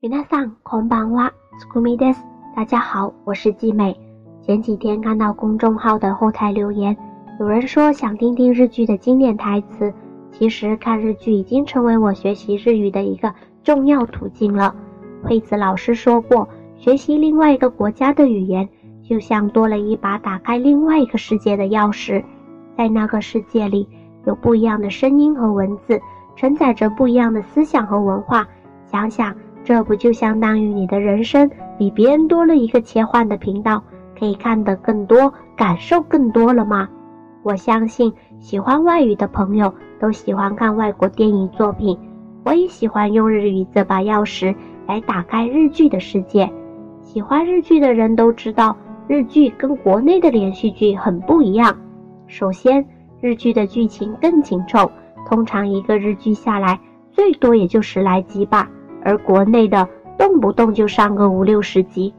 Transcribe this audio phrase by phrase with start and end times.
[0.00, 1.32] 皆さんこんばんは。
[1.58, 2.18] スクミです。
[2.56, 3.96] 大家好，我是季美。
[4.42, 6.94] 前几天看到公众号的后台留言，
[7.40, 9.94] 有人说想听听日剧的经典台词。
[10.30, 14.74] 其实看日剧已经成为我学习日语的一个重要途径了。
[15.22, 18.68] 惠子老师说过，学习另外一个国家的语言，
[19.08, 22.22] 就像多了一把打开另外一个世界的钥匙。
[22.76, 23.88] 在那个世界里，
[24.26, 25.98] 有不一样的声音和文字，
[26.36, 28.46] 承载着不一样的思想和文化。
[28.84, 29.34] 想想。
[29.64, 33.82] 这不就相当于你的人生比别人多了一个切换的频道，
[34.18, 36.86] 可以看得更多，感受更多了吗？
[37.42, 41.98] 我相信喜欢外语的朋友都喜欢看外国电影作品，
[42.44, 44.54] 我也喜欢用日语这把钥匙
[44.86, 46.50] 来打开日剧的世界。
[47.00, 48.76] 喜欢日剧的人都知道，
[49.08, 51.74] 日剧跟国内的连续剧很不一样。
[52.26, 52.84] 首先，
[53.22, 54.90] 日剧的剧情更紧凑，
[55.26, 56.78] 通常一个日剧下来
[57.12, 58.68] 最多也就十来集吧。
[59.04, 59.86] 而国内的
[60.18, 62.12] 动不动就上个五六十集，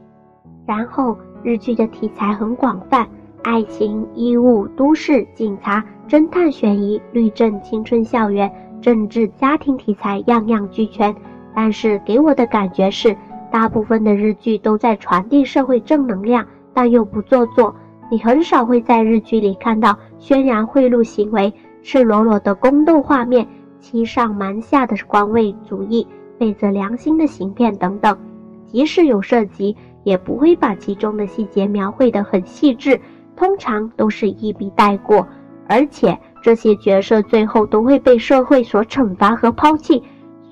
[0.64, 3.06] 然后日剧的题材很广泛，
[3.42, 11.14] 爱情、医务、都市、警察、侦探、悬疑、律政、青春、校园、政治、家庭题材样样俱全。
[11.54, 13.16] 但是给我的感觉是，
[13.50, 17.74] 大部分的日剧都在传递社会正能量，但又不做作。
[18.08, 23.48] 你很少会在日剧里看到宣扬贿赂行为、赤裸裸的宫斗画面、
[23.80, 26.06] 欺上瞒下的官位主义。
[26.38, 28.18] 昧着良心的行骗等等，
[28.66, 32.98] 即使有涉及，也不会把其中的细节描绘得很细致，
[33.36, 35.26] 通常都是一笔带过。
[35.68, 40.00] 而且这些角色最后都会被社会所惩罚和抛弃，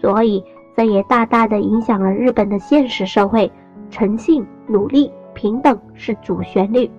[0.01, 0.43] 所以
[0.77, 3.51] 这也大大的影响了日本的现实社会。
[3.91, 6.91] 诚信、努力、平等是主旋律。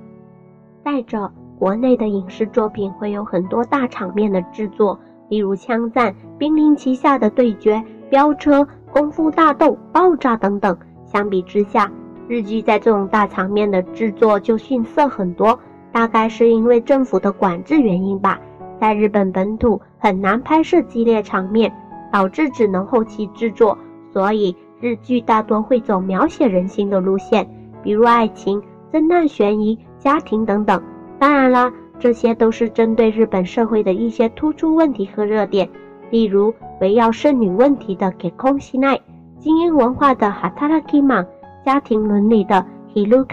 [0.85, 7.83] 再者，国内的影视作品会有很多大场面的制作，例如枪战、兵临其下的对决。
[8.09, 11.91] 飙车、功夫、大斗、爆炸等等，相比之下，
[12.27, 15.57] 日剧在这种大场面的制作就逊色很多。
[15.91, 18.39] 大概是因为政府的管制原因吧，
[18.79, 21.71] 在日本本土很难拍摄激烈场面，
[22.11, 23.77] 导致只能后期制作，
[24.11, 27.49] 所以日剧大多会走描写人心的路线，
[27.81, 28.61] 比如爱情、
[28.91, 30.83] 侦探、悬疑、家庭等等。
[31.17, 35.67] 当然啦，这些都是针对日本社会的一些突出问题和热点，
[36.11, 36.53] 例如。
[36.81, 39.01] 围绕剩女问题的《Kikou s i n a
[39.39, 41.23] 精英文化的《Hatarakiman》，
[41.65, 42.65] 家庭伦理的
[42.95, 43.27] 《Hirukao》，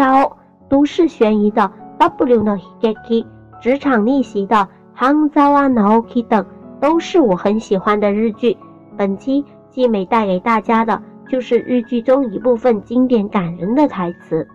[0.69, 1.62] 都市悬疑的
[1.98, 3.25] 《W no Higeki》，
[3.60, 6.44] 职场逆袭的《Hanzawa no Oki》等，
[6.81, 8.56] 都是我很喜欢的日剧。
[8.97, 14.47] 本期季美带给大家的，就是日剧中一部分经典感人的台词。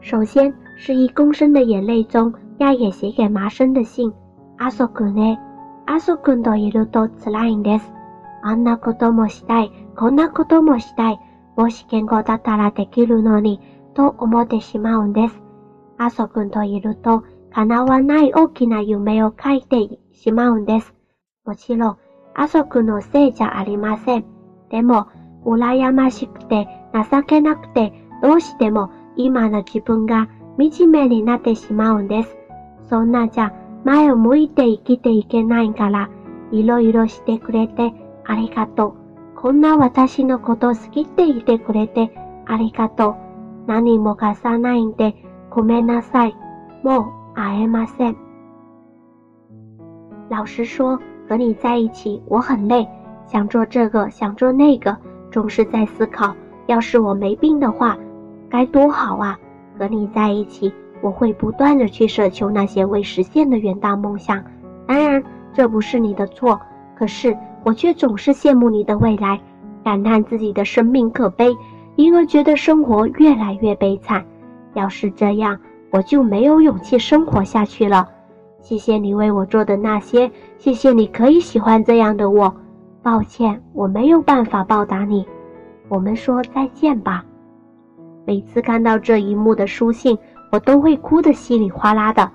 [0.00, 4.10] 首先是一公升的眼泪中，亚野写给麻生的信，
[4.58, 5.10] 《阿 s o g u
[5.92, 7.92] あそくんといると辛いんです。
[8.44, 11.18] あんなこともしたい、こんなこともしたい、
[11.56, 13.60] もし健康だったらできるのに、
[13.94, 15.42] と思ってしまうんです。
[15.98, 20.94] あそくんといると、叶わない大きな夢を書いてしまうんです。
[21.44, 21.96] もちろん、
[22.36, 24.24] あそくんのせいじゃありません。
[24.70, 25.08] でも、
[25.44, 26.68] 羨ましくて、
[27.10, 32.36] 情けなくて、どうしても今の自分が惨めになってしまうんです。
[32.88, 33.52] そんなじゃ、
[33.84, 36.10] 前を向いて生きていけないから、
[36.52, 37.92] いろいろしてくれて
[38.24, 38.92] ありがとう。
[39.40, 42.10] こんな私のこと好きっていてくれて
[42.46, 43.14] ありがとう。
[43.66, 45.14] 何も貸さないんで
[45.50, 46.34] ごめんなさい。
[46.82, 47.04] もう
[47.34, 48.16] 会えません。
[50.30, 50.98] 老实说，
[51.28, 52.86] 和你在一起我很累，
[53.26, 54.96] 想做这个，想做那个，
[55.30, 56.34] 总是在思考，
[56.66, 57.96] 要是我没病的话，
[58.48, 59.38] 该多好啊！
[59.78, 60.72] 和你在一起
[61.02, 64.42] 我会不断的去奢求那些未实现的远大梦想，
[64.86, 65.22] 当然
[65.52, 66.58] 这不是你的错，
[66.94, 69.40] 可是我却总是羡慕你的未来，
[69.84, 71.56] 感叹自己的生命可悲，
[71.96, 74.24] 因而觉得生活越来越悲惨。
[74.74, 75.58] 要是这样，
[75.90, 78.08] 我就没有勇气生活下去了。
[78.60, 82.54] 谢谢你为我做的那些，谢谢你可以喜欢这样的我。
[83.02, 85.26] 抱歉，我没有办法报答你。
[85.88, 87.24] 我们说再见吧。
[88.26, 90.16] 每次看到这一幕的书信。
[90.50, 92.28] 我都会哭得稀里哗啦的。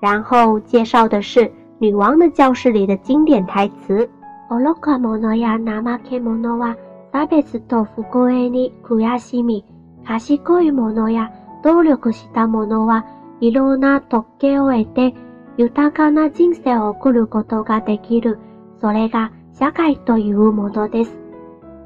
[0.00, 4.08] 然后介绍的是女王的教室里的经典台词
[4.48, 6.74] ：“オロカモノや怠け者は
[7.12, 9.64] 差別と不公に悔しみ、
[10.06, 11.30] 賢い者や
[11.62, 13.04] 努力した者は
[13.40, 15.14] いろいな特権を得て
[15.58, 18.38] 豊かな人生を送ることができる。
[18.80, 21.18] それが社会というものです。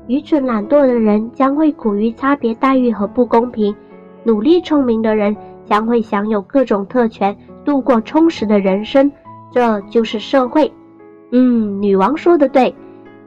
[0.06, 3.74] 愚蠢懒惰的人将会苦于差别待遇和不公平，
[4.22, 9.10] 努力聪明的人。”将会享有各种特权，度过充实的人生，
[9.50, 10.72] 这就是社会。
[11.30, 12.74] 嗯，女王说的对。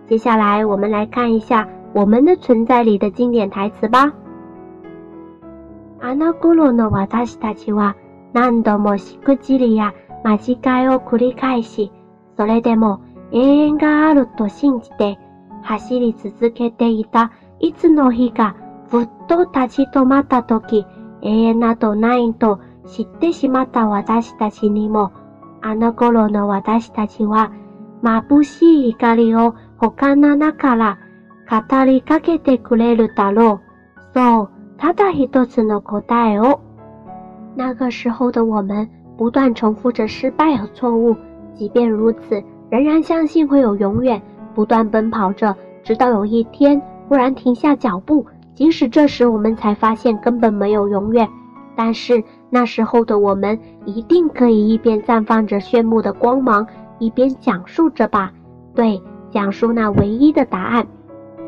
[0.08, 4.12] 接下来，我们来看一下我们的存在里的经典台词吧。
[6.00, 7.96] アナゴの私たちは
[8.32, 9.94] 何度もじりや
[10.24, 11.90] 間違いを繰り返し、
[12.38, 13.00] それでも
[13.32, 15.18] 永遠があると信じて
[15.64, 17.32] 走り続けていた。
[17.60, 18.56] いつの日か
[18.88, 20.86] ふっと立ち止まった時、
[21.22, 25.12] 永遠などないと知ってしまった私たちにも、
[25.62, 27.52] あの頃の私たちは
[28.04, 30.98] 眩しい光を他の中から
[31.50, 33.60] 語りかけてくれるだろう。
[34.14, 36.60] そう、ただ一つの答えを。
[37.56, 38.88] 那个时候的我们
[39.18, 41.16] 不断重复着失败和错误，
[41.56, 44.22] 即便如此，仍然相信会有永远，
[44.54, 46.80] 不断奔跑着，直到有一天
[47.10, 48.24] 忽然停下脚步。
[48.58, 51.30] 即使这时我们才发现根本没有永远，
[51.76, 56.66] 但是那时候的我们一定可以一边绽放着炫目的光芒，
[56.98, 58.34] 一边讲述着吧，
[58.74, 59.00] 对，
[59.30, 60.88] 讲述那唯一的答案。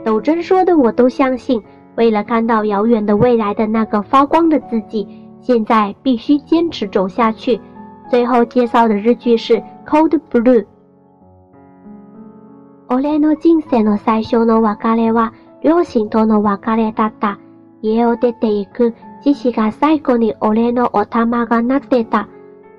[0.05, 1.59] 斗真说的我都相信。
[1.97, 5.05] 为了看到遥远的未来的那个发光的自己，
[5.41, 7.59] 现在必须坚持走下去。
[8.09, 10.41] 最后介绍的日剧是《Cold Blue》。
[12.87, 15.31] 俺の人生の最初の別れは。
[15.63, 17.37] 両親との別れだった。
[17.81, 22.27] 家を出て行く父が最後に俺のお玉がなってた。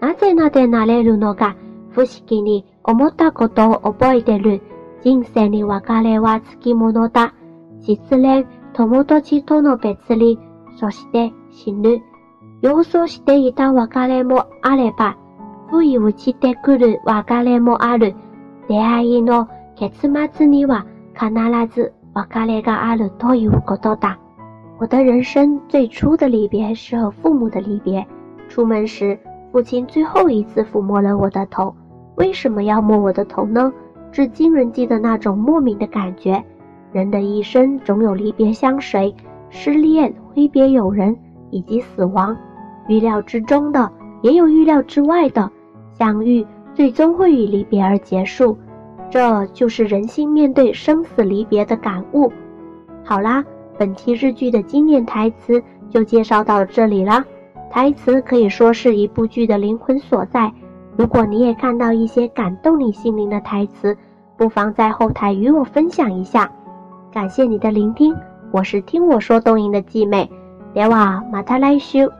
[0.00, 1.56] なぜなぜなれるのか、
[1.90, 4.62] 不思議に思ったことを覚えてる。
[5.02, 7.34] 人生に別れはつきものだ。
[7.80, 10.36] 失恋、友達との別離、
[10.78, 12.00] そして死ぬ。
[12.62, 15.16] 要素していた別れもあれば、
[15.70, 18.14] 不意打ちてくる別れもある。
[18.68, 19.48] 出会いの
[19.78, 21.30] 結末には必
[21.74, 24.18] ず瓦卡列嘎阿鲁多伊乌格多达。
[24.78, 28.04] 我的人生最初的离别是和父母的离别。
[28.48, 29.16] 出门时，
[29.52, 31.72] 父亲最后一次抚摸了我的头。
[32.16, 33.72] 为什么要摸我的头呢？
[34.10, 36.42] 至今仍记得那种莫名的感觉。
[36.90, 39.14] 人的一生总有离别相随，
[39.48, 41.16] 失恋、挥别友人
[41.50, 42.36] 以及死亡。
[42.88, 43.88] 预料之中的
[44.22, 45.48] 也有预料之外的
[45.92, 48.56] 相遇，最终会以离别而结束。
[49.10, 52.32] 这就是人性面对生死离别的感悟。
[53.04, 53.44] 好啦，
[53.76, 57.24] 本期日剧的经典台词就介绍到这里啦。
[57.70, 60.52] 台词可以说是一部剧的灵魂所在。
[60.96, 63.96] 如果你也看到一些感动你心灵的台词，
[64.36, 66.50] 不妨在后台与我分享一下。
[67.12, 68.14] 感谢你的聆听，
[68.52, 70.30] 我是听我说东瀛的季妹，
[70.74, 72.10] では马た来修。